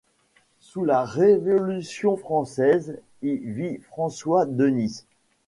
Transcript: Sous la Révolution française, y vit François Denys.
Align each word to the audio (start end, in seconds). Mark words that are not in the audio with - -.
Sous 0.61 0.83
la 0.83 1.03
Révolution 1.05 2.17
française, 2.17 2.97
y 3.21 3.35
vit 3.37 3.77
François 3.83 4.47
Denys. 4.47 5.05